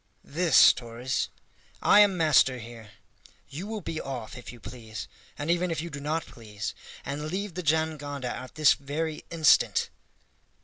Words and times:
"This, 0.23 0.73
Torres. 0.73 1.29
I 1.79 1.99
am 1.99 2.17
master 2.17 2.57
here. 2.57 2.89
You 3.49 3.67
will 3.67 3.81
be 3.81 4.01
off, 4.01 4.35
if 4.35 4.51
you 4.51 4.59
please, 4.59 5.07
and 5.37 5.51
even 5.51 5.69
if 5.69 5.79
you 5.79 5.91
do 5.91 5.99
not 5.99 6.25
please, 6.25 6.73
and 7.05 7.27
leave 7.29 7.53
the 7.53 7.61
jangada 7.61 8.29
at 8.35 8.55
this 8.55 8.73
very 8.73 9.23
instant!" 9.29 9.91